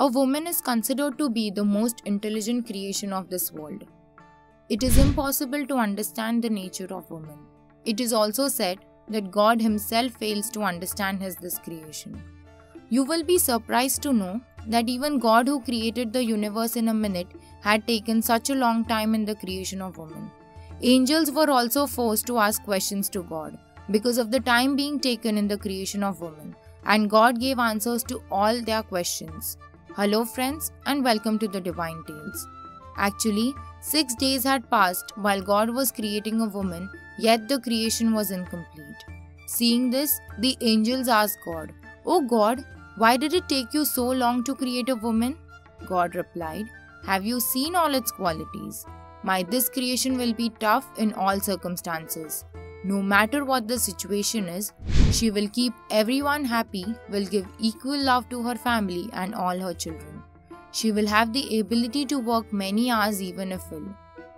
[0.00, 3.84] a woman is considered to be the most intelligent creation of this world.
[4.68, 7.38] It is impossible to understand the nature of woman.
[7.84, 8.78] It is also said
[9.08, 12.20] that God Himself fails to understand His this creation.
[12.88, 16.94] You will be surprised to know that even God, who created the universe in a
[16.94, 17.28] minute,
[17.62, 20.28] had taken such a long time in the creation of woman.
[20.82, 23.56] Angels were also forced to ask questions to God
[23.92, 28.02] because of the time being taken in the creation of woman, and God gave answers
[28.04, 29.56] to all their questions.
[29.96, 32.48] Hello, friends, and welcome to the Divine Tales.
[32.96, 38.32] Actually, six days had passed while God was creating a woman, yet the creation was
[38.32, 39.04] incomplete.
[39.46, 41.72] Seeing this, the angels asked God,
[42.04, 42.64] Oh God,
[42.96, 45.38] why did it take you so long to create a woman?
[45.86, 46.66] God replied,
[47.06, 48.84] Have you seen all its qualities?
[49.22, 52.44] My this creation will be tough in all circumstances.
[52.86, 54.74] No matter what the situation is,
[55.10, 59.72] she will keep everyone happy, will give equal love to her family and all her
[59.72, 60.22] children.
[60.70, 63.88] She will have the ability to work many hours even if ill.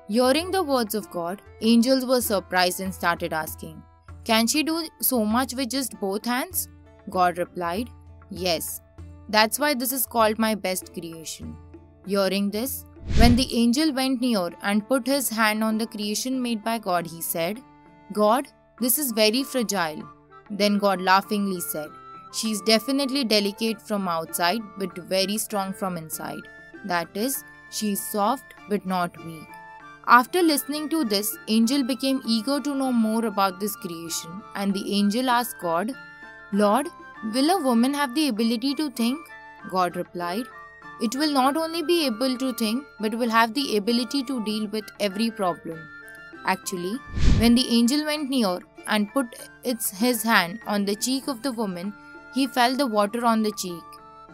[0.07, 3.83] Hearing the words of God, angels were surprised and started asking,
[4.25, 6.69] Can she do so much with just both hands?
[7.11, 7.91] God replied,
[8.31, 8.81] Yes.
[9.29, 11.57] That's why this is called my best creation.
[12.07, 12.85] Hearing this,
[13.17, 17.09] when the angel went near and put his hand on the creation made by God,
[17.09, 17.61] he said,
[18.13, 18.47] God,
[18.81, 20.03] this is very fragile.
[20.51, 21.91] Then God laughingly said,
[22.33, 26.43] She is definitely delicate from outside but very strong from inside.
[26.85, 29.49] That is, she is soft but not weak.
[30.07, 34.95] After listening to this, angel became eager to know more about this creation, and the
[34.95, 35.91] angel asked God,
[36.53, 36.87] Lord,
[37.35, 39.19] will a woman have the ability to think?
[39.69, 40.47] God replied,
[41.01, 44.69] It will not only be able to think, but will have the ability to deal
[44.69, 45.81] with every problem.
[46.47, 46.97] Actually,
[47.39, 49.27] when the angel went near and put
[49.65, 51.93] its, his hand on the cheek of the woman,
[52.35, 53.83] he felt the water on the cheek.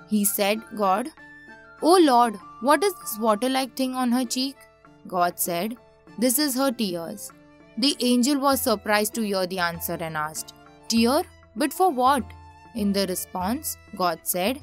[0.08, 1.08] He said, God,
[1.80, 4.56] O Lord, what is this water like thing on her cheek?
[5.08, 5.77] God said,
[6.18, 7.33] This is her tears.
[7.78, 10.55] The angel was surprised to hear the answer and asked,
[10.89, 11.22] Tear?
[11.56, 12.24] But for what?
[12.74, 14.61] In the response, God said,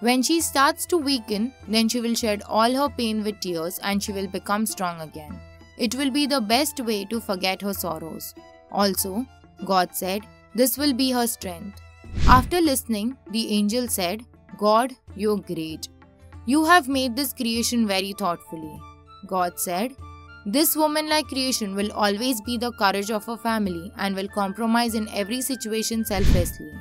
[0.00, 4.02] When she starts to weaken, then she will shed all her pain with tears and
[4.02, 5.40] she will become strong again.
[5.78, 8.34] It will be the best way to forget her sorrows.
[8.72, 9.26] Also,
[9.64, 10.22] God said,
[10.54, 11.80] This will be her strength.
[12.26, 14.24] After listening, the angel said,
[14.58, 15.88] God, you're great.
[16.46, 18.80] You have made this creation very thoughtfully.
[19.26, 19.94] God said,
[20.46, 24.94] This woman like creation will always be the courage of her family and will compromise
[24.94, 26.72] in every situation selflessly.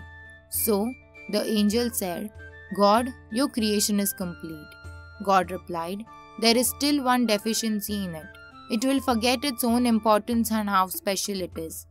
[0.49, 0.89] So,
[1.31, 2.31] the angel said,
[2.77, 4.69] God, your creation is complete.
[5.23, 6.05] God replied,
[6.39, 8.27] There is still one deficiency in it
[8.69, 11.85] it will forget its own importance and how special it is.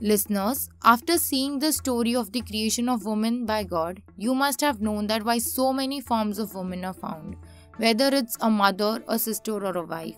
[0.00, 4.80] Listeners, after seeing the story of the creation of woman by God, you must have
[4.80, 7.36] known that why so many forms of woman are found,
[7.76, 10.16] whether it's a mother, a sister, or a wife.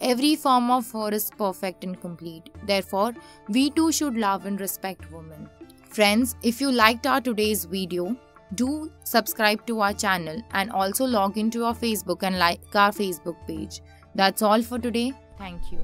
[0.00, 2.50] Every form of her is perfect and complete.
[2.66, 3.14] Therefore,
[3.48, 5.48] we too should love and respect women.
[5.88, 8.16] Friends, if you liked our today's video,
[8.54, 13.36] do subscribe to our channel and also log into our Facebook and like our Facebook
[13.46, 13.80] page.
[14.14, 15.12] That's all for today.
[15.38, 15.78] Thank you.